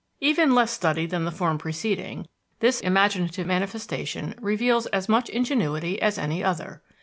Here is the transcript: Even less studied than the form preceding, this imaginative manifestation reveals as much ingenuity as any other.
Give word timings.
Even 0.19 0.55
less 0.55 0.71
studied 0.71 1.11
than 1.11 1.25
the 1.25 1.31
form 1.31 1.59
preceding, 1.59 2.25
this 2.59 2.81
imaginative 2.81 3.45
manifestation 3.45 4.33
reveals 4.41 4.87
as 4.87 5.07
much 5.07 5.29
ingenuity 5.29 6.01
as 6.01 6.17
any 6.17 6.43
other. 6.43 6.81